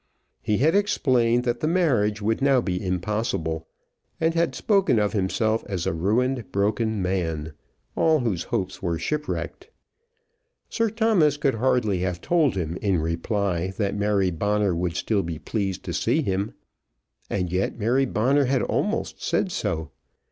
He 0.41 0.57
had 0.57 0.73
explained 0.73 1.43
that 1.43 1.59
the 1.59 1.67
marriage 1.67 2.23
would 2.23 2.41
now 2.41 2.59
be 2.59 2.83
impossible, 2.83 3.67
and 4.19 4.33
had 4.33 4.55
spoken 4.55 4.97
of 4.97 5.13
himself 5.13 5.63
as 5.67 5.85
a 5.85 5.93
ruined, 5.93 6.51
broken 6.51 7.03
man, 7.03 7.53
all 7.95 8.21
whose 8.21 8.45
hopes 8.45 8.81
were 8.81 8.97
shipwrecked. 8.97 9.69
Sir 10.69 10.89
Thomas 10.89 11.37
could 11.37 11.53
hardly 11.53 11.99
have 11.99 12.19
told 12.19 12.55
him 12.55 12.77
in 12.77 12.97
reply 12.97 13.67
that 13.77 13.95
Mary 13.95 14.31
Bonner 14.31 14.73
would 14.73 14.95
still 14.95 15.21
be 15.21 15.37
pleased 15.37 15.83
to 15.83 15.93
see 15.93 16.23
him. 16.23 16.55
And 17.29 17.51
yet 17.51 17.77
Mary 17.77 18.05
Bonner 18.07 18.45
had 18.45 18.63
almost 18.63 19.21
said 19.21 19.51
so. 19.51 19.91